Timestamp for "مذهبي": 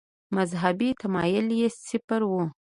0.35-0.89